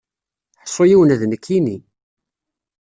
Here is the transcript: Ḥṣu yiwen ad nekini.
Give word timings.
Ḥṣu 0.61 0.83
yiwen 0.87 1.13
ad 1.13 1.21
nekini. 1.27 1.77